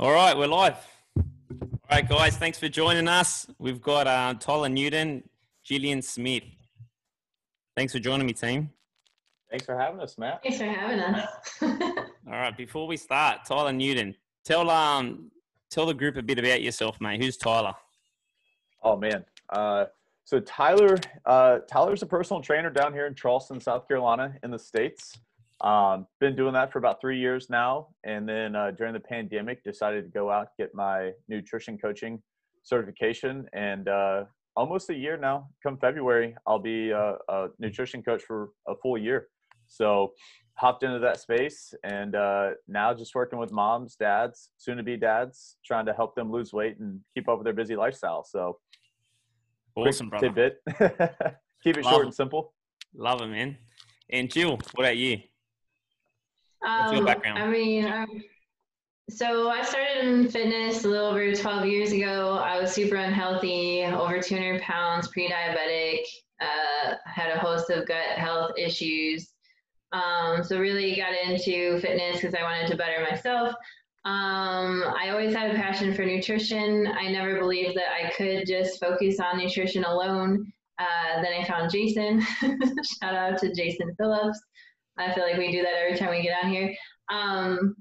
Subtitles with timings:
[0.00, 0.76] All right, we're live.
[1.16, 1.24] All
[1.90, 3.48] right, guys, thanks for joining us.
[3.58, 5.28] We've got uh, Tyler Newton,
[5.68, 6.44] Jillian Smith.
[7.76, 8.70] Thanks for joining me, team.
[9.50, 10.40] Thanks for having us, Matt.
[10.44, 11.28] Thanks for having us.
[11.62, 14.14] All right, before we start, Tyler Newton,
[14.44, 15.32] tell um
[15.68, 17.20] tell the group a bit about yourself, mate.
[17.20, 17.74] Who's Tyler?
[18.84, 19.86] Oh man, uh,
[20.22, 20.96] so Tyler,
[21.26, 25.18] uh, Tyler's a personal trainer down here in Charleston, South Carolina, in the states.
[25.60, 29.64] Um, been doing that for about three years now, and then uh, during the pandemic,
[29.64, 32.22] decided to go out get my nutrition coaching
[32.62, 34.24] certification, and uh,
[34.56, 35.48] almost a year now.
[35.62, 39.28] Come February, I'll be a, a nutrition coach for a full year.
[39.66, 40.12] So
[40.58, 44.96] hopped into that space and uh, now just working with moms, dads, soon to be
[44.96, 48.24] dads, trying to help them lose weight and keep up with their busy lifestyle.
[48.24, 48.58] So
[49.76, 50.28] awesome, brother.
[50.28, 50.62] Tidbit.
[51.62, 52.54] keep it Love short and simple.
[52.94, 53.56] Love it, man.
[54.10, 55.18] And Jill, what about you?
[56.62, 57.38] Your Um, background?
[57.38, 58.22] I mean, um,
[59.10, 62.38] so I started in fitness a little over 12 years ago.
[62.38, 66.00] I was super unhealthy, over 200 pounds, pre-diabetic,
[66.40, 69.30] uh, had a host of gut health issues.
[69.92, 73.54] Um, so really got into fitness because I wanted to better myself.
[74.04, 76.86] Um, I always had a passion for nutrition.
[76.86, 80.52] I never believed that I could just focus on nutrition alone.
[80.78, 82.20] Uh, then I found Jason.
[83.00, 84.38] Shout out to Jason Phillips.
[84.98, 86.74] I feel like we do that every time we get on here.
[87.10, 87.76] Um,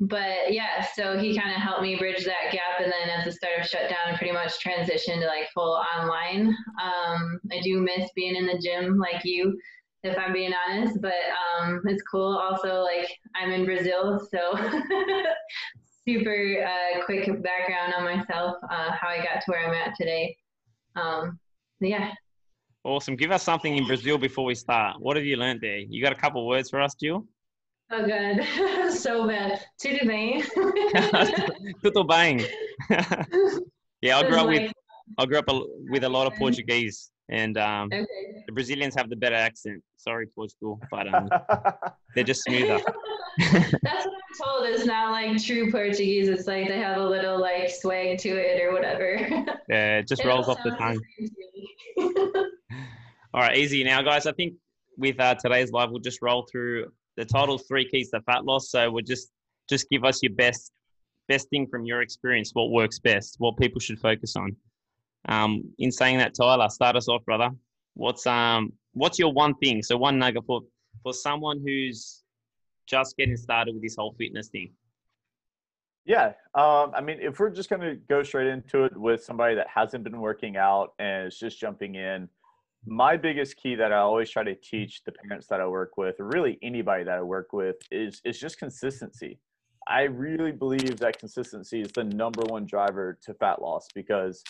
[0.00, 2.80] but yeah, so he kind of helped me bridge that gap.
[2.80, 6.48] And then as the startup shut down, pretty much transitioned to like full online.
[6.80, 9.58] Um, I do miss being in the gym like you,
[10.04, 11.14] if I'm being honest, but
[11.60, 12.36] um, it's cool.
[12.38, 14.56] Also, like I'm in Brazil, so
[16.08, 20.36] super uh, quick background on myself, uh, how I got to where I'm at today.
[20.94, 21.40] Um,
[21.80, 22.12] yeah.
[22.84, 23.16] Awesome.
[23.16, 25.00] Give us something in Brazil before we start.
[25.00, 25.78] What have you learned there?
[25.78, 27.26] You got a couple words for us, Jill?
[27.90, 28.92] Oh, good.
[28.92, 29.60] so bad.
[29.82, 30.42] Tudo bem?
[31.82, 32.38] Tudo bem.
[34.02, 34.72] yeah, I grew up with
[35.18, 38.44] I grew up a, with a lot of Portuguese, and um, Okay.
[38.46, 39.82] the Brazilians have the better accent.
[39.96, 41.30] Sorry, Portugal, but um,
[42.14, 42.78] they're just smoother.
[43.38, 44.66] That's what I'm told.
[44.66, 46.28] It's not like true Portuguese.
[46.28, 49.16] It's like they have a little like swag to it or whatever.
[49.68, 51.00] Yeah, it just It rolls off the tongue.
[53.34, 54.26] All right, easy now, guys.
[54.26, 54.54] I think
[54.96, 58.70] with uh, today's live, we'll just roll through the title three keys to fat loss.
[58.70, 59.30] So we'll just
[59.68, 60.72] just give us your best
[61.28, 62.52] best thing from your experience.
[62.54, 63.36] What works best?
[63.38, 64.56] What people should focus on.
[65.28, 67.50] Um, in saying that, Tyler, start us off, brother.
[67.94, 69.82] What's um what's your one thing?
[69.82, 70.62] So one nugget for
[71.02, 72.22] for someone who's
[72.86, 74.72] just getting started with this whole fitness thing.
[76.06, 76.32] Yeah.
[76.54, 79.66] Um, I mean, if we're just going to go straight into it with somebody that
[79.68, 82.30] hasn't been working out and is just jumping in,
[82.86, 86.20] my biggest key that I always try to teach the parents that I work with,
[86.20, 89.38] or really anybody that I work with, is is just consistency.
[89.86, 94.44] I really believe that consistency is the number one driver to fat loss because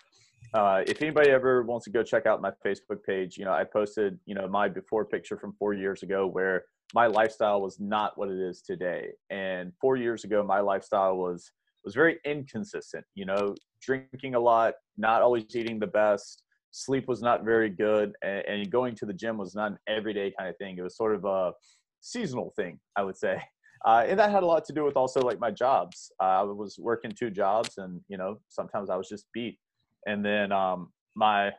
[0.54, 3.64] uh, if anybody ever wants to go check out my Facebook page, you know, I
[3.64, 6.64] posted, you know, my before picture from four years ago where
[6.94, 9.10] my lifestyle was not what it is today.
[9.30, 11.50] And four years ago, my lifestyle was
[11.84, 13.04] was very inconsistent.
[13.14, 18.12] You know, drinking a lot, not always eating the best, sleep was not very good,
[18.22, 20.76] and, and going to the gym was not an everyday kind of thing.
[20.78, 21.52] It was sort of a
[22.00, 23.42] seasonal thing, I would say.
[23.86, 26.10] Uh, and that had a lot to do with also like my jobs.
[26.20, 29.56] Uh, I was working two jobs, and you know, sometimes I was just beat.
[30.04, 31.52] And then um, my,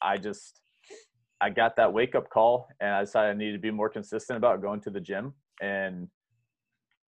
[0.00, 0.62] I just
[1.40, 4.36] I got that wake up call and I decided I needed to be more consistent
[4.36, 5.34] about going to the gym.
[5.60, 6.08] And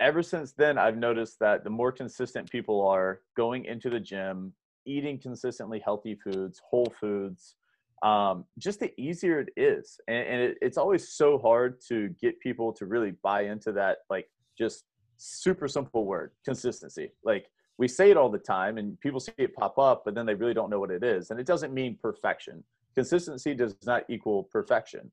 [0.01, 4.53] ever since then, I've noticed that the more consistent people are going into the gym,
[4.89, 7.57] eating consistently healthy foods, whole foods,
[8.03, 10.01] um, just the easier it is.
[10.09, 13.99] And, and it, it's always so hard to get people to really buy into that,
[14.09, 14.85] like just
[15.17, 17.11] super simple word consistency.
[17.25, 17.47] Like
[17.77, 20.35] we say it all the time and people see it pop up, but then they
[20.35, 21.31] really don't know what it is.
[21.31, 22.65] And it doesn't mean perfection
[22.99, 25.09] consistency does not equal perfection.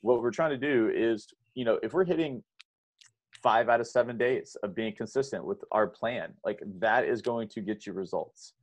[0.00, 2.42] What we're trying to do is, you know, if we're hitting
[3.42, 7.48] five out of seven days of being consistent with our plan, like that is going
[7.48, 8.54] to get you results.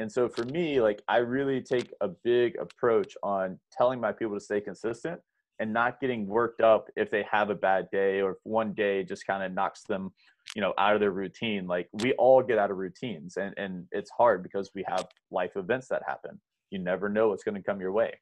[0.00, 4.34] And so for me, like I really take a big approach on telling my people
[4.34, 5.20] to stay consistent
[5.58, 9.04] and not getting worked up if they have a bad day or if one day
[9.04, 10.10] just kind of knocks them,
[10.56, 11.66] you know, out of their routine.
[11.66, 15.52] Like we all get out of routines and, and it's hard because we have life
[15.56, 16.40] events that happen.
[16.70, 18.14] You never know what's going to come your way.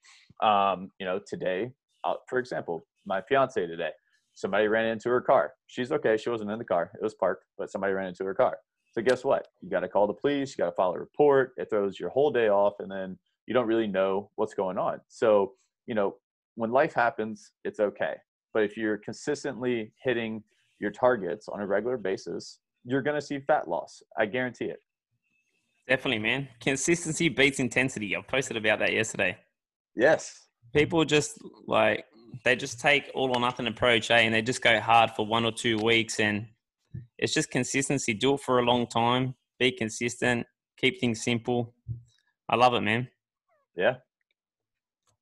[0.42, 1.70] Um, you know today
[2.02, 3.90] uh, for example my fiance today
[4.34, 5.52] somebody ran into her car.
[5.68, 8.34] She's okay she wasn't in the car it was parked but somebody ran into her
[8.34, 8.58] car
[8.98, 11.52] so guess what you got to call the police you got to file a report
[11.56, 13.16] it throws your whole day off and then
[13.46, 15.52] you don't really know what's going on so
[15.86, 16.16] you know
[16.56, 18.14] when life happens it's okay
[18.52, 20.42] but if you're consistently hitting
[20.80, 24.80] your targets on a regular basis you're going to see fat loss i guarantee it
[25.88, 26.48] Definitely, man.
[26.60, 28.14] Consistency beats intensity.
[28.14, 29.38] I posted about that yesterday.
[29.96, 30.48] Yes.
[30.74, 32.04] People just like
[32.44, 34.18] they just take all or nothing approach, eh?
[34.18, 36.46] And they just go hard for one or two weeks, and
[37.18, 38.14] it's just consistency.
[38.14, 39.34] Do it for a long time.
[39.58, 40.46] Be consistent.
[40.76, 41.74] Keep things simple.
[42.48, 43.08] I love it, man.
[43.76, 43.96] Yeah.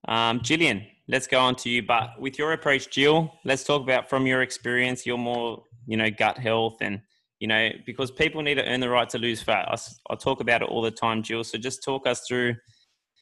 [0.06, 1.82] Um, Jillian, let's go on to you.
[1.82, 5.06] But with your approach, Jill, let's talk about from your experience.
[5.06, 7.00] You're more, you know, gut health and
[7.40, 9.68] you know, because people need to earn the right to lose fat.
[9.68, 9.76] I,
[10.10, 11.44] I talk about it all the time, Jill.
[11.44, 12.54] So just talk us through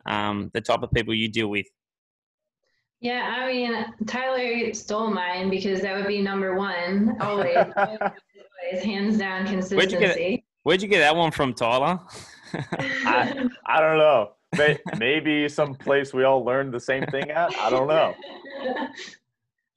[0.07, 1.67] um, the type of people you deal with.
[3.01, 7.57] Yeah, I mean, Tyler stole mine because that would be number one always.
[8.75, 9.77] always hands down consistency.
[9.77, 12.01] Where'd you get, where'd you get that one from, Tyler?
[12.55, 14.33] I, I don't know.
[14.99, 17.57] Maybe some place we all learned the same thing at.
[17.59, 18.15] I don't know.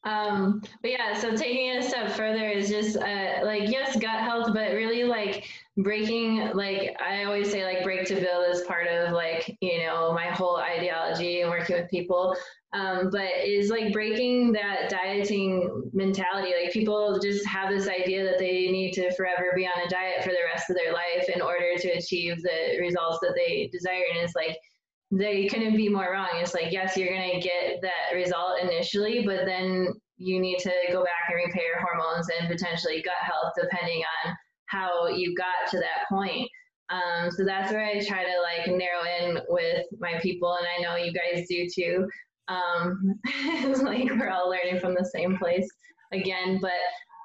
[0.08, 4.22] Um, but yeah, so taking it a step further is just uh, like yes, gut
[4.22, 5.46] health, but really like
[5.76, 6.52] breaking.
[6.54, 10.28] Like I always say, like break to build is part of like you know my
[10.28, 12.36] whole ideology and working with people.
[12.74, 16.54] Um, but is like breaking that dieting mentality.
[16.62, 20.24] Like people just have this idea that they need to forever be on a diet
[20.24, 24.04] for the rest of their life in order to achieve the results that they desire,
[24.14, 24.58] and it's like
[25.12, 26.30] they couldn't be more wrong.
[26.36, 29.88] It's like, yes, you're going to get that result initially, but then
[30.18, 35.08] you need to go back and repair hormones and potentially gut health depending on how
[35.08, 36.50] you got to that point.
[36.90, 40.82] Um, so that's where I try to like narrow in with my people, and I
[40.82, 42.08] know you guys do too.
[42.48, 43.20] Um,
[43.84, 45.68] like we're all learning from the same place
[46.14, 46.72] again, but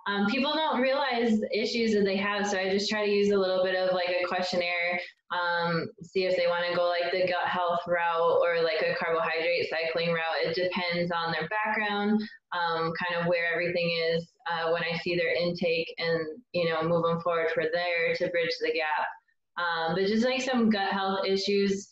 [0.06, 2.48] um, people don't realize issues that they have.
[2.48, 5.00] So I just try to use a little bit of like a questionnaire
[5.32, 8.94] um, see if they want to go like the gut health route or like a
[8.96, 10.44] carbohydrate cycling route.
[10.44, 12.20] It depends on their background,
[12.52, 16.20] um, kind of where everything is uh, when I see their intake and,
[16.52, 19.06] you know, move them forward for there to bridge the gap.
[19.56, 21.88] Um, but just like some gut health issues,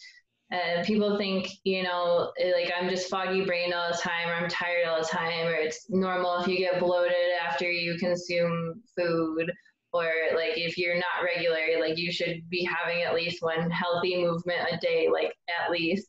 [0.52, 4.48] uh, people think, you know, like I'm just foggy brain all the time, or I'm
[4.48, 7.14] tired all the time, or it's normal if you get bloated
[7.46, 9.50] after you consume food
[9.92, 14.22] or like if you're not regular like you should be having at least one healthy
[14.22, 16.08] movement a day like at least.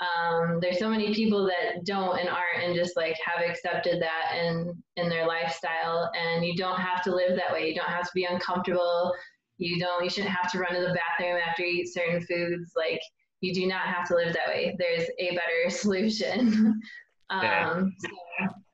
[0.00, 4.36] Um, there's so many people that don't and aren't and just like have accepted that
[4.36, 6.10] in in their lifestyle.
[6.20, 7.68] And you don't have to live that way.
[7.68, 9.12] You don't have to be uncomfortable.
[9.56, 12.72] You don't you shouldn't have to run to the bathroom after you eat certain foods.
[12.76, 13.00] Like
[13.44, 16.80] you do not have to live that way there's a better solution
[17.30, 18.08] um, so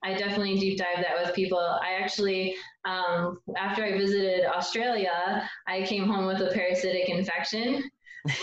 [0.02, 1.58] I definitely deep dive that with people.
[1.58, 7.82] I actually, um, after I visited Australia, I came home with a parasitic infection.
[8.26, 8.34] so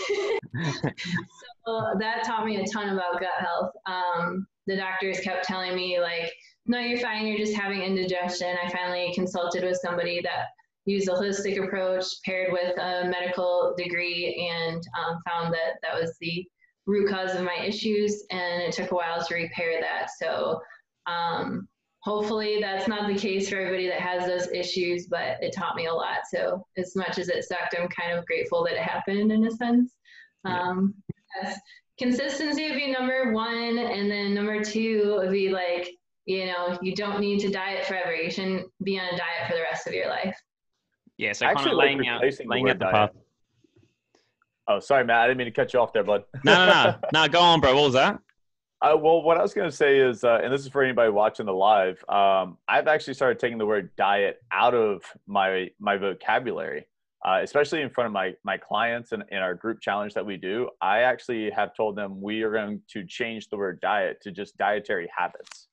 [1.98, 3.72] that taught me a ton about gut health.
[3.86, 6.32] Um, the doctors kept telling me like,
[6.66, 7.26] no, you're fine.
[7.26, 8.56] You're just having indigestion.
[8.62, 10.46] I finally consulted with somebody that
[10.88, 16.16] used a holistic approach paired with a medical degree and um, found that that was
[16.20, 16.46] the
[16.86, 18.24] root cause of my issues.
[18.30, 20.08] And it took a while to repair that.
[20.18, 20.60] So
[21.06, 21.68] um,
[22.00, 25.86] hopefully that's not the case for everybody that has those issues, but it taught me
[25.86, 26.20] a lot.
[26.30, 29.50] So as much as it sucked, I'm kind of grateful that it happened in a
[29.50, 29.92] sense.
[30.44, 30.94] Um,
[31.42, 31.58] yes.
[31.98, 35.90] Consistency would be number one, and then number two would be like,
[36.26, 38.14] you know, you don't need to diet forever.
[38.14, 40.40] You shouldn't be on a diet for the rest of your life.
[41.18, 43.10] Yeah, so kind of laying out, laying out the path.
[44.68, 45.20] Oh, sorry, Matt.
[45.20, 46.24] I didn't mean to cut you off there, bud.
[46.44, 47.28] no, no, no, no.
[47.28, 47.74] Go on, bro.
[47.74, 48.20] What was that?
[48.80, 51.10] Uh, well, what I was going to say is, uh, and this is for anybody
[51.10, 52.04] watching the live.
[52.08, 56.86] Um, I've actually started taking the word diet out of my my vocabulary,
[57.26, 60.36] uh, especially in front of my my clients and in our group challenge that we
[60.36, 60.68] do.
[60.80, 64.56] I actually have told them we are going to change the word diet to just
[64.58, 65.66] dietary habits.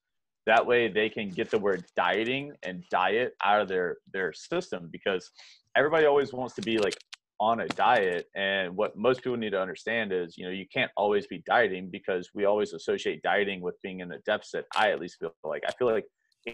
[0.45, 4.89] That way, they can get the word dieting and diet out of their their system
[4.91, 5.31] because
[5.75, 6.95] everybody always wants to be like
[7.39, 8.27] on a diet.
[8.35, 11.89] And what most people need to understand is you know you can't always be dieting
[11.91, 14.65] because we always associate dieting with being in a deficit.
[14.75, 16.05] I at least feel like i feel like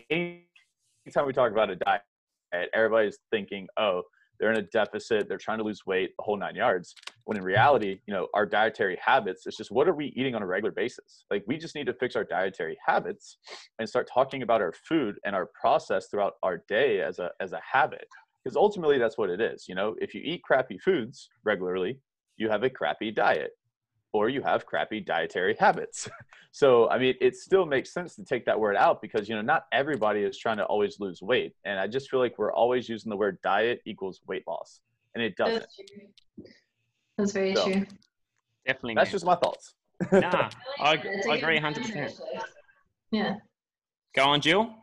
[0.10, 2.02] anytime we talk about a diet
[2.74, 4.04] everybody's thinking oh
[4.42, 5.30] they're in a deficit.
[5.30, 6.96] They're trying to lose weight the whole nine yards
[7.26, 10.42] when in reality you know our dietary habits it's just what are we eating on
[10.42, 11.26] a regular basis?
[11.30, 13.38] Like we just need to fix our dietary habits
[13.80, 17.54] and start talking about our food and our process throughout our day as a as
[17.54, 18.08] a habit.
[18.44, 19.96] Because ultimately that's what it is you know?
[20.02, 22.00] If you eat crappy foods regularly
[22.38, 23.52] you have a crappy diet
[24.14, 26.10] or you have crappy dietary habits.
[26.54, 29.42] So i mean it still makes sense to take that word out because you know
[29.42, 32.90] not everybody is trying to always lose weight and i just feel like we're always
[32.90, 34.82] using the word diet equals weight loss
[35.16, 35.66] and it doesn't
[37.18, 37.86] that's, that's very so, true
[38.66, 39.12] definitely that's man.
[39.12, 39.74] just my thoughts
[40.12, 40.50] nah
[40.80, 40.98] I,
[41.30, 42.20] I agree 100%
[43.12, 43.36] yeah
[44.16, 44.76] go on jill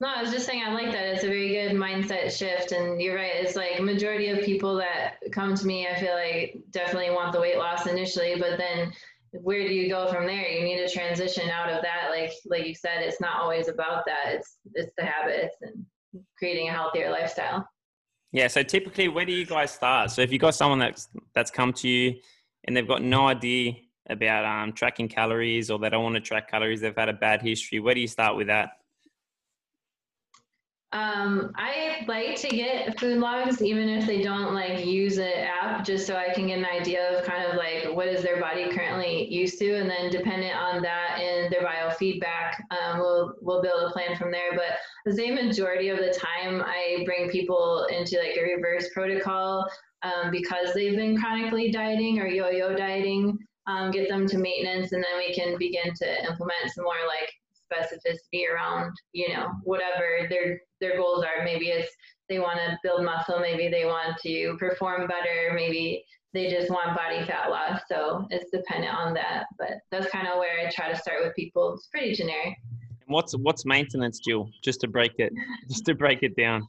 [0.00, 1.04] No, I was just saying I like that.
[1.12, 2.72] It's a very good mindset shift.
[2.72, 3.32] And you're right.
[3.34, 7.40] It's like majority of people that come to me, I feel like definitely want the
[7.40, 8.94] weight loss initially, but then
[9.32, 10.48] where do you go from there?
[10.48, 12.08] You need to transition out of that.
[12.10, 14.34] Like like you said, it's not always about that.
[14.34, 15.84] It's it's the habits and
[16.38, 17.68] creating a healthier lifestyle.
[18.32, 18.48] Yeah.
[18.48, 20.10] So typically, where do you guys start?
[20.10, 22.16] So if you've got someone that's that's come to you
[22.64, 23.74] and they've got no idea
[24.08, 27.42] about um, tracking calories or they don't want to track calories, they've had a bad
[27.42, 27.80] history.
[27.80, 28.79] Where do you start with that?
[30.92, 35.32] Um, I like to get food logs, even if they don't like use an
[35.62, 38.40] app, just so I can get an idea of kind of like what is their
[38.40, 43.62] body currently used to, and then dependent on that and their biofeedback, um, we'll we'll
[43.62, 44.50] build a plan from there.
[44.56, 49.70] But the same majority of the time, I bring people into like a reverse protocol
[50.02, 53.38] um, because they've been chronically dieting or yo-yo dieting.
[53.68, 57.30] Um, get them to maintenance, and then we can begin to implement some more like
[57.70, 61.44] specificity around you know whatever their their goals are.
[61.44, 61.94] Maybe it's
[62.28, 66.96] they want to build muscle maybe they want to perform better maybe they just want
[66.96, 67.80] body fat loss.
[67.88, 71.34] So it's dependent on that but that's kind of where i try to start with
[71.34, 71.74] people.
[71.74, 72.56] It's pretty generic.
[73.06, 74.48] What's what's maintenance jill?
[74.62, 75.32] Just to break it
[75.68, 76.66] just to break it down.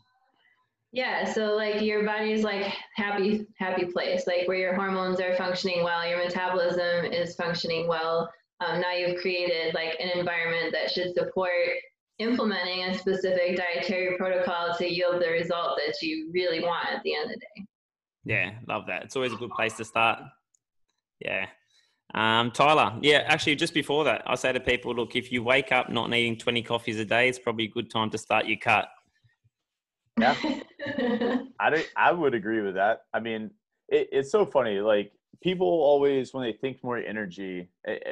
[0.92, 5.84] Yeah so like your body's like happy happy place like where your hormones are functioning
[5.84, 8.30] well your metabolism is functioning well
[8.62, 11.52] um, now you've created like an environment that should support
[12.20, 17.16] implementing a specific dietary protocol to yield the result that you really want at the
[17.16, 17.66] end of the day.
[18.24, 19.04] Yeah, love that.
[19.04, 20.20] It's always a good place to start.
[21.20, 21.48] Yeah.
[22.14, 25.72] Um, Tyler, yeah, actually, just before that, I say to people, look, if you wake
[25.72, 28.58] up not needing 20 coffees a day, it's probably a good time to start your
[28.58, 28.90] cut.
[30.20, 30.36] Yeah.
[31.60, 33.04] I, I would agree with that.
[33.14, 33.50] I mean,
[33.88, 34.80] it, it's so funny.
[34.82, 37.70] Like, people always when they think more energy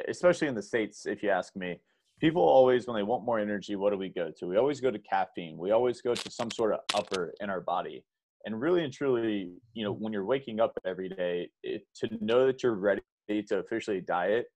[0.08, 1.78] especially in the states if you ask me
[2.20, 4.46] people always when they want more energy what do we go to?
[4.46, 5.56] We always go to caffeine.
[5.56, 8.04] We always go to some sort of upper in our body.
[8.44, 12.46] And really and truly you know when you're waking up every day it, to know
[12.46, 14.46] that you're ready to officially diet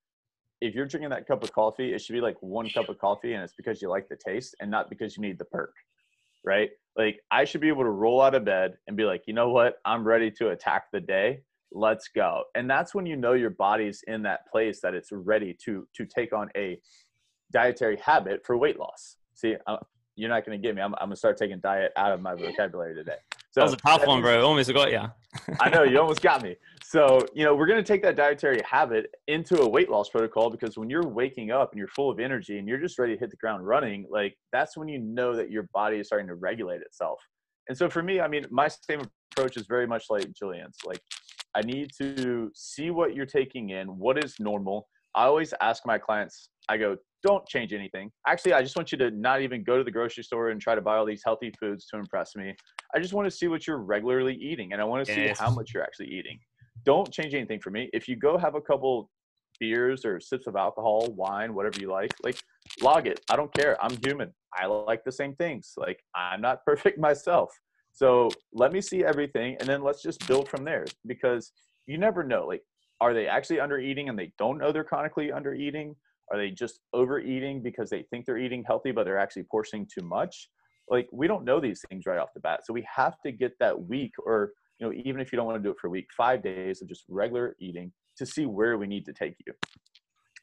[0.60, 3.34] if you're drinking that cup of coffee it should be like one cup of coffee
[3.34, 5.74] and it's because you like the taste and not because you need the perk
[6.46, 6.70] right?
[6.96, 9.50] Like i should be able to roll out of bed and be like you know
[9.50, 9.76] what?
[9.84, 12.44] I'm ready to attack the day let's go.
[12.54, 16.06] And that's when you know your body's in that place that it's ready to to
[16.06, 16.80] take on a
[17.52, 19.16] dietary habit for weight loss.
[19.34, 19.78] See I'm,
[20.16, 20.80] you're not going to get me.
[20.80, 23.16] I'm, I'm going to start taking diet out of my vocabulary today.
[23.50, 24.44] So that was a tough one bro.
[24.44, 25.02] Almost got you
[25.60, 26.56] i know you almost got me.
[26.84, 30.50] So you know we're going to take that dietary habit into a weight loss protocol
[30.50, 33.18] because when you're waking up and you're full of energy and you're just ready to
[33.18, 36.34] hit the ground running like that's when you know that your body is starting to
[36.34, 37.20] regulate itself.
[37.68, 39.02] And so for me i mean my same
[39.34, 40.78] approach is very much like Jillian's.
[40.84, 41.00] Like
[41.54, 44.88] I need to see what you're taking in, what is normal.
[45.14, 48.10] I always ask my clients, I go, don't change anything.
[48.26, 50.74] Actually, I just want you to not even go to the grocery store and try
[50.74, 52.54] to buy all these healthy foods to impress me.
[52.94, 55.38] I just want to see what you're regularly eating and I want to see yes.
[55.38, 56.38] how much you're actually eating.
[56.84, 57.88] Don't change anything for me.
[57.92, 59.08] If you go have a couple
[59.60, 62.38] beers or sips of alcohol, wine, whatever you like, like
[62.82, 63.20] log it.
[63.30, 63.82] I don't care.
[63.82, 64.32] I'm human.
[64.54, 65.72] I like the same things.
[65.76, 67.50] Like I'm not perfect myself.
[67.94, 71.52] So let me see everything and then let's just build from there because
[71.86, 72.44] you never know.
[72.46, 72.62] Like,
[73.00, 75.94] are they actually under eating and they don't know they're chronically under eating?
[76.32, 80.04] Are they just overeating because they think they're eating healthy, but they're actually portioning too
[80.04, 80.48] much?
[80.88, 82.66] Like, we don't know these things right off the bat.
[82.66, 85.62] So we have to get that week or, you know, even if you don't want
[85.62, 88.76] to do it for a week, five days of just regular eating to see where
[88.76, 89.52] we need to take you.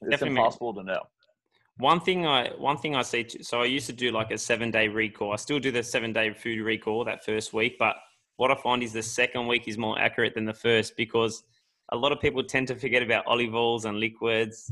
[0.04, 0.38] It's Definitely.
[0.38, 1.02] impossible to know.
[1.82, 3.28] One thing I one thing I see.
[3.42, 5.34] So I used to do like a seven day recall.
[5.34, 7.96] I still do the seven day food recall that first week, but
[8.38, 11.44] what I find is the second week is more accurate than the first because
[11.92, 14.72] a lot of people tend to forget about olive oils and liquids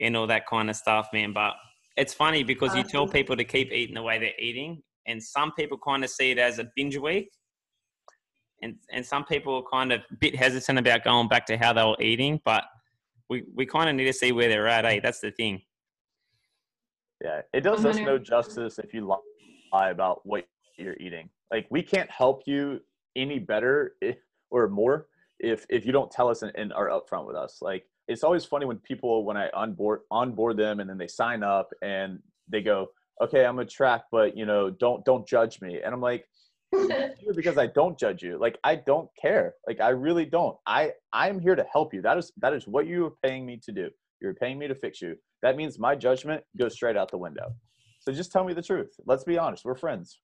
[0.00, 1.34] and all that kind of stuff, man.
[1.34, 1.52] But
[1.98, 5.52] it's funny because you tell people to keep eating the way they're eating, and some
[5.52, 7.28] people kind of see it as a binge week,
[8.62, 11.74] and and some people are kind of a bit hesitant about going back to how
[11.74, 12.40] they were eating.
[12.42, 12.64] But
[13.28, 14.86] we we kind of need to see where they're at.
[14.86, 15.00] Eh?
[15.02, 15.60] That's the thing.
[17.22, 19.06] Yeah, it does us no justice if you
[19.72, 21.28] lie about what you're eating.
[21.52, 22.80] Like we can't help you
[23.14, 24.16] any better if,
[24.50, 25.06] or more
[25.38, 27.58] if if you don't tell us and, and are upfront with us.
[27.62, 31.42] Like it's always funny when people when I onboard onboard them and then they sign
[31.44, 32.88] up and they go,
[33.22, 35.80] okay, I'm a track, but you know, don't don't judge me.
[35.84, 36.26] And I'm like,
[37.36, 38.38] because I don't judge you.
[38.38, 39.54] Like I don't care.
[39.68, 40.56] Like I really don't.
[40.66, 42.02] I I'm here to help you.
[42.02, 43.90] That is that is what you are paying me to do.
[44.20, 47.54] You're paying me to fix you that means my judgment goes straight out the window.
[48.00, 48.94] So just tell me the truth.
[49.06, 49.64] Let's be honest.
[49.64, 50.18] We're friends.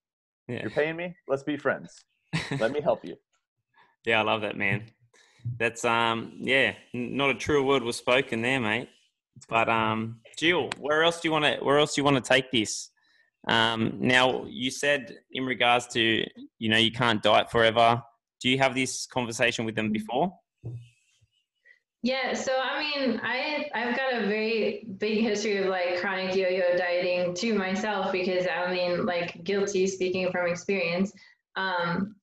[0.49, 0.63] Yeah.
[0.63, 1.15] You're paying me.
[1.29, 2.05] Let's be friends.
[2.59, 3.17] Let me help you.
[4.05, 4.85] Yeah, I love that, man.
[5.59, 8.89] That's um, yeah, not a true word was spoken there, mate.
[9.49, 11.59] But um, Jill, where else do you want to?
[11.63, 12.91] Where else do you want to take this?
[13.47, 16.25] Um, now, you said in regards to,
[16.59, 18.03] you know, you can't diet forever.
[18.41, 20.33] Do you have this conversation with them before?
[22.03, 26.77] Yeah, so I mean, I I've got a very big history of like chronic yo-yo
[26.77, 31.13] dieting to myself because I mean, like guilty speaking from experience.
[31.57, 32.15] Um,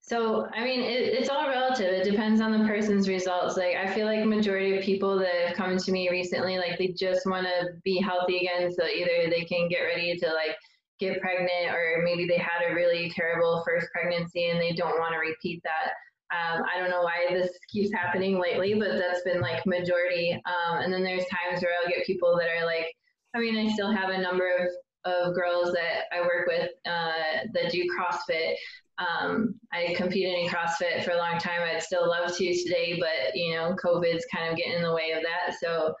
[0.00, 1.86] so I mean, it, it's all relative.
[1.86, 3.56] It depends on the person's results.
[3.56, 6.88] Like I feel like majority of people that have come to me recently, like they
[6.88, 10.56] just want to be healthy again, so either they can get ready to like
[11.00, 15.12] get pregnant, or maybe they had a really terrible first pregnancy and they don't want
[15.12, 15.90] to repeat that.
[16.34, 20.32] Um, I don't know why this keeps happening lately, but that's been like majority.
[20.32, 22.86] Um, and then there's times where I'll get people that are like,
[23.34, 24.68] I mean, I still have a number of,
[25.12, 28.54] of girls that I work with uh, that do CrossFit.
[28.98, 31.60] Um, I competed in CrossFit for a long time.
[31.62, 35.12] I'd still love to today, but you know, COVID's kind of getting in the way
[35.12, 35.56] of that.
[35.60, 35.94] So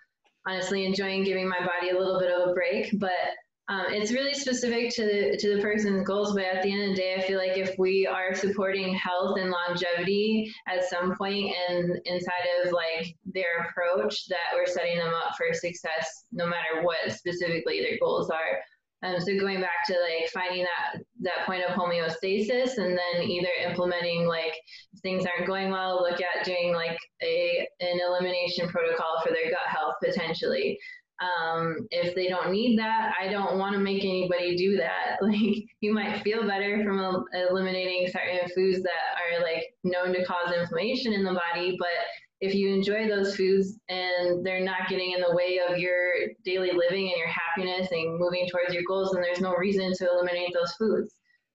[0.46, 3.10] honestly, enjoying giving my body a little bit of a break, but
[3.68, 6.90] um, it's really specific to the, to the person's goals, but at the end of
[6.90, 11.50] the day, I feel like if we are supporting health and longevity at some point
[11.68, 16.82] and inside of like their approach, that we're setting them up for success, no matter
[16.82, 18.60] what specifically their goals are.
[19.02, 23.48] Um, so going back to like finding that that point of homeostasis, and then either
[23.68, 24.54] implementing like
[25.02, 29.68] things aren't going well, look at doing like a an elimination protocol for their gut
[29.68, 30.78] health potentially.
[31.20, 35.18] Um, if they don't need that, I don't want to make anybody do that.
[35.22, 40.52] Like you might feel better from eliminating certain foods that are like known to cause
[40.54, 41.88] inflammation in the body, but
[42.40, 46.12] if you enjoy those foods and they're not getting in the way of your
[46.44, 50.08] daily living and your happiness and moving towards your goals, then there's no reason to
[50.10, 51.14] eliminate those foods.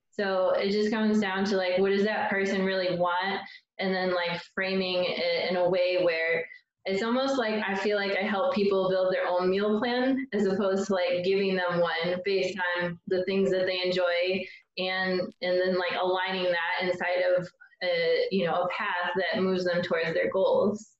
[0.09, 3.41] So it just comes down to like, what does that person really want?
[3.77, 6.45] And then like framing it in a way where
[6.85, 10.45] it's almost like I feel like I help people build their own meal plan as
[10.45, 14.45] opposed to like giving them one based on the things that they enjoy
[14.77, 17.47] and and then like aligning that inside of
[17.83, 20.91] a you know a path that moves them towards their goals.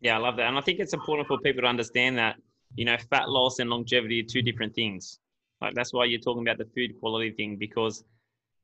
[0.00, 2.36] Yeah, I love that, and I think it's important for people to understand that
[2.76, 5.18] you know fat loss and longevity are two different things.
[5.60, 8.04] Like that's why you're talking about the food quality thing because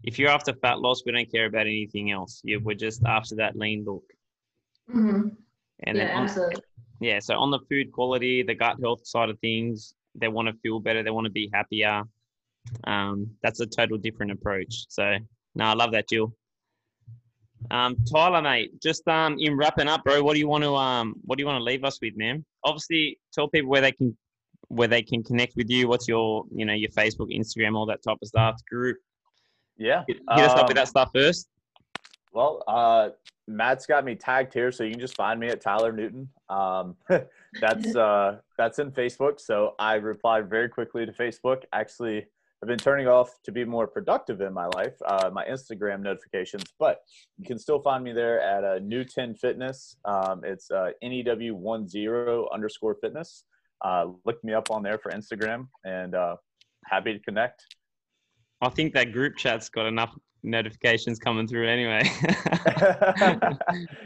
[0.03, 2.41] if you're after fat loss, we don't care about anything else.
[2.45, 4.05] Yeah, we're just after that lean look.
[4.95, 5.29] Mm-hmm.
[5.85, 6.63] And yeah, then on, absolutely.
[7.01, 10.55] yeah, so on the food quality, the gut health side of things, they want to
[10.63, 12.03] feel better, they want to be happier.
[12.85, 14.87] Um, that's a total different approach.
[14.89, 15.17] So
[15.55, 16.35] no, I love that, Jill.
[17.71, 21.15] Um, Tyler, mate, just um, in wrapping up, bro, what do you want to um,
[21.25, 22.45] what do you want to leave us with, man?
[22.65, 24.17] Obviously, tell people where they can
[24.69, 25.89] where they can connect with you.
[25.89, 28.97] What's your you know your Facebook, Instagram, all that type of stuff, group.
[29.77, 31.49] Yeah, hit, hit us up with um, that stuff first.
[32.33, 33.11] Well, uh,
[33.57, 36.29] Matt's got me tagged here, so you can just find me at Tyler Newton.
[36.49, 36.97] Um,
[37.61, 39.41] that's uh, that's in Facebook.
[39.41, 41.63] So I replied very quickly to Facebook.
[41.73, 42.27] Actually,
[42.63, 46.65] I've been turning off to be more productive in my life, uh, my Instagram notifications,
[46.79, 47.01] but
[47.39, 49.97] you can still find me there at uh, New 10 Fitness.
[50.05, 53.45] Um, it's uh, NEW10 underscore fitness.
[53.83, 56.37] Uh, look me up on there for Instagram and uh,
[56.85, 57.65] happy to connect.
[58.61, 62.03] I think that group chat's got enough notifications coming through anyway.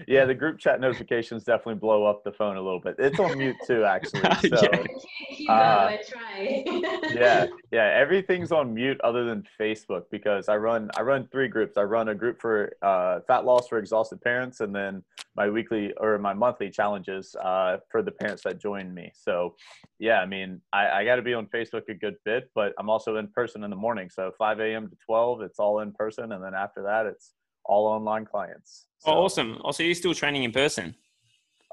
[0.08, 2.96] yeah, the group chat notifications definitely blow up the phone a little bit.
[2.98, 4.20] It's on mute too, actually.
[4.20, 4.68] So, Yeah.
[4.72, 4.88] I can't
[5.36, 5.96] keep Uh,
[6.38, 11.76] yeah, yeah, everything's on mute other than Facebook because I run I run three groups.
[11.76, 15.02] I run a group for uh, fat loss for exhausted parents, and then
[15.36, 19.10] my weekly or my monthly challenges uh, for the parents that join me.
[19.14, 19.54] So,
[19.98, 22.88] yeah, I mean, I, I got to be on Facebook a good bit, but I'm
[22.90, 24.10] also in person in the morning.
[24.10, 24.88] So 5 a.m.
[24.88, 28.86] to 12, it's all in person, and then after that, it's all online clients.
[29.06, 29.58] oh, awesome.
[29.62, 30.94] Also, you're still training in person.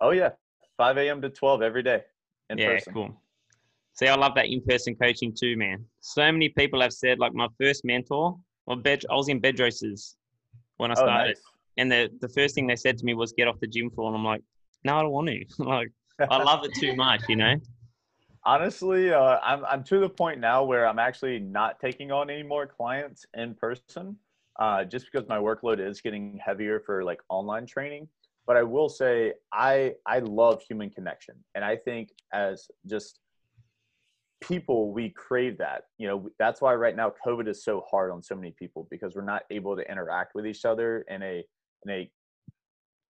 [0.02, 0.30] Oh yeah,
[0.78, 1.22] 5 a.m.
[1.22, 2.02] to 12 every day
[2.50, 2.94] in yeah, person.
[2.94, 3.22] cool.
[3.94, 5.86] See, I love that in-person coaching too, man.
[6.00, 10.16] So many people have said, like my first mentor, well, bed, I was in Bedroses
[10.78, 11.42] when I Oh, started, nice.
[11.78, 14.08] and the the first thing they said to me was, "Get off the gym floor,"
[14.08, 14.42] and I'm like,
[14.84, 17.56] "No, I don't want to." like, I love it too much, you know.
[18.44, 22.44] Honestly, uh, I'm I'm to the point now where I'm actually not taking on any
[22.44, 24.18] more clients in person,
[24.60, 28.08] uh, just because my workload is getting heavier for like online training.
[28.48, 33.20] But I will say I I love human connection, and I think as just
[34.42, 35.84] people we crave that.
[35.98, 39.16] You know that's why right now COVID is so hard on so many people because
[39.16, 41.44] we're not able to interact with each other in a
[41.86, 42.12] in a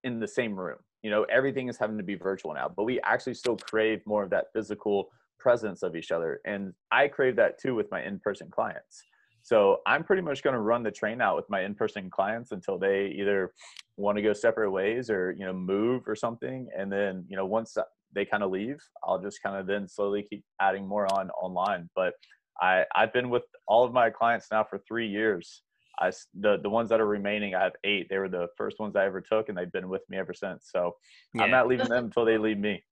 [0.04, 0.78] in the same room.
[1.02, 4.22] You know, everything is having to be virtual now, but we actually still crave more
[4.22, 6.40] of that physical presence of each other.
[6.46, 9.02] And I crave that too with my in person clients.
[9.42, 12.52] So I'm pretty much going to run the train out with my in person clients
[12.52, 13.52] until they either
[13.96, 16.68] want to go separate ways or, you know, move or something.
[16.78, 17.76] And then, you know, once
[18.14, 21.88] they kind of leave, I'll just kind of then slowly keep adding more on online.
[21.94, 22.14] But
[22.60, 25.62] I I've been with all of my clients now for three years.
[26.00, 28.08] I the the ones that are remaining, I have eight.
[28.08, 30.70] They were the first ones I ever took, and they've been with me ever since.
[30.72, 30.96] So
[31.34, 31.42] yeah.
[31.42, 32.82] I'm not leaving them until they leave me.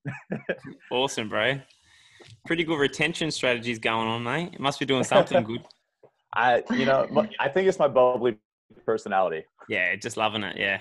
[0.90, 1.60] awesome, bro.
[2.46, 4.52] Pretty good retention strategies going on, mate.
[4.52, 5.64] You must be doing something good.
[6.34, 7.08] I, you know,
[7.40, 8.36] I think it's my bubbly
[8.86, 9.44] personality.
[9.68, 10.56] Yeah, just loving it.
[10.56, 10.80] Yeah.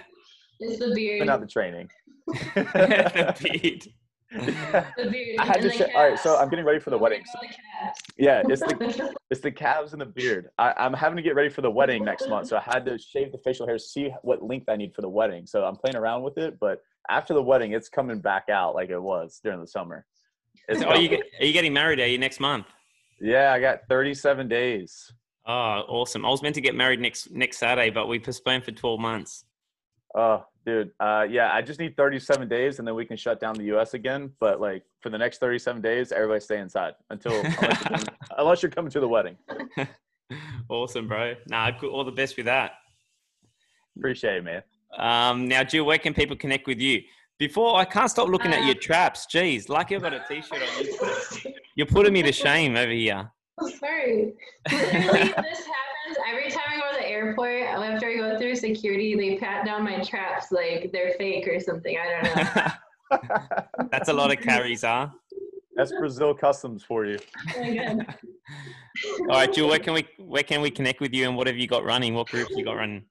[0.60, 1.20] It's the beard.
[1.20, 1.90] But not the training.
[2.28, 3.88] the beard.
[4.32, 5.40] the beard.
[5.40, 5.72] I had to.
[5.72, 7.24] Sh- all right, so I'm getting ready for the wedding.
[7.32, 7.40] So,
[8.16, 10.50] yeah, it's the it's the calves and the beard.
[10.60, 13.00] I, I'm having to get ready for the wedding next month, so I had to
[13.00, 15.48] shave the facial hair, see what length I need for the wedding.
[15.48, 18.90] So I'm playing around with it, but after the wedding, it's coming back out like
[18.92, 20.06] it was during the summer.
[20.68, 22.00] It's are you are you getting married?
[22.00, 22.68] Are you next month?
[23.20, 25.12] Yeah, I got 37 days.
[25.48, 26.24] Oh, awesome!
[26.24, 29.46] I was meant to get married next next Saturday, but we postponed for 12 months.
[30.16, 30.92] Oh, dude.
[31.00, 33.94] Uh, yeah, I just need 37 days and then we can shut down the US
[33.94, 34.32] again.
[34.40, 38.06] But like for the next 37 days, everybody stay inside until unless, you're coming,
[38.38, 39.38] unless you're coming to the wedding.
[40.70, 41.36] awesome, bro.
[41.48, 42.74] Nah, all the best with that.
[43.98, 44.64] Appreciate it, man.
[44.98, 47.02] Um, now, Jill, where can people connect with you?
[47.38, 49.26] Before I can't stop looking uh, at your uh, traps.
[49.34, 51.54] Jeez, lucky I've got a t-shirt on.
[51.76, 53.32] You're putting me to shame over here.
[53.80, 54.34] Sorry.
[54.70, 55.60] Literally, this happens
[56.50, 57.64] every time I go to the airport.
[57.64, 61.98] After I go through security, they pat down my traps like they're fake or something.
[61.98, 63.88] I don't know.
[63.92, 65.10] That's a lot of carries, huh?
[65.76, 67.18] That's Brazil customs for you.
[67.56, 68.00] Oh
[69.22, 71.58] All right, Jill, where can we where can we connect with you and what have
[71.58, 72.14] you got running?
[72.16, 73.06] What groups you got running?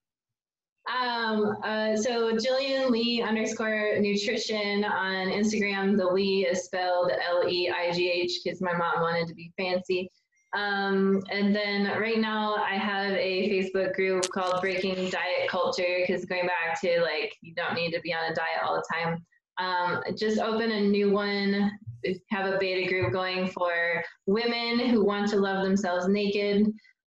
[0.88, 5.96] Um, uh, so Jillian Leigh underscore nutrition on Instagram.
[5.96, 9.53] The Leigh is spelled L E I G H because my mom wanted to be
[9.57, 10.11] fancy.
[10.56, 16.24] Um, and then right now I have a Facebook group called Breaking Diet Culture because
[16.24, 19.24] going back to like you don't need to be on a diet all the time.
[19.58, 21.70] Um, just open a new one.
[22.30, 26.66] Have a beta group going for women who want to love themselves naked.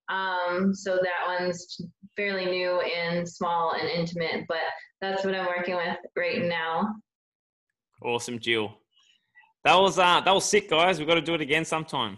[0.10, 1.82] Um, so that one's
[2.18, 4.58] fairly new and small and intimate, but
[5.00, 6.94] that's what I'm working with right now.
[8.04, 8.78] Awesome, Jill.
[9.64, 11.00] That was uh, that was sick, guys.
[11.00, 12.18] We've got to do it again sometime.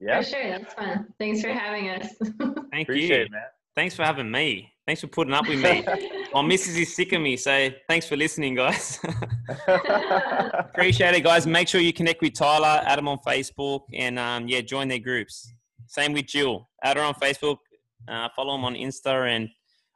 [0.00, 0.20] Yeah.
[0.20, 0.50] For sure.
[0.50, 1.06] That's fun.
[1.18, 2.08] Thanks for having us.
[2.70, 3.24] Thank Appreciate you.
[3.24, 3.42] It, man.
[3.74, 4.72] Thanks for having me.
[4.86, 5.84] Thanks for putting up with me.
[6.34, 9.00] My missus is sick of me, so thanks for listening, guys.
[9.68, 11.46] Appreciate it, guys.
[11.46, 15.52] Make sure you connect with Tyler, Adam on Facebook, and um, yeah, join their groups.
[15.86, 16.68] Same with Jill.
[16.84, 17.56] Add her on Facebook.
[18.06, 19.48] Uh, follow them on Insta and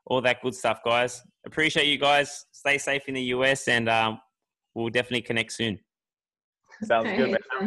[0.06, 1.22] all that good stuff, guys.
[1.46, 2.46] Appreciate you guys.
[2.50, 4.20] Stay safe in the US, and um,
[4.74, 5.78] we'll definitely connect soon.
[6.82, 7.40] Sounds good, man.